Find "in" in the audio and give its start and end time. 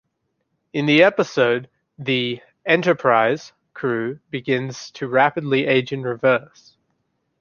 0.73-0.87, 5.93-6.01